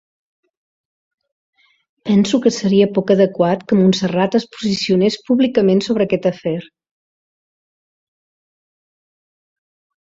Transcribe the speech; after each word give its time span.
Penso 2.09 2.39
que 2.45 2.51
seria 2.59 2.87
poc 2.95 3.13
adequat 3.17 3.67
que 3.67 3.79
Montserrat 3.81 4.39
es 4.41 4.49
posicionés 4.57 5.19
públicament 5.29 5.85
sobre 5.91 6.09
aquest 6.09 6.27
afer. 6.33 6.59